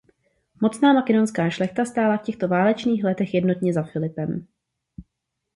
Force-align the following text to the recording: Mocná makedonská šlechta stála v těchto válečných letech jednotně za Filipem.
Mocná 0.61 0.93
makedonská 0.93 1.49
šlechta 1.49 1.85
stála 1.85 2.17
v 2.17 2.21
těchto 2.21 2.47
válečných 2.47 3.03
letech 3.03 3.33
jednotně 3.33 3.73
za 3.73 3.83
Filipem. 3.83 4.47